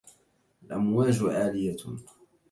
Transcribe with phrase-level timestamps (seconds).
[0.63, 1.77] الأمواج عالية.